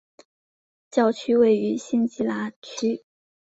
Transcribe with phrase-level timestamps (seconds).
[0.89, 3.05] 教区位于辛吉达区。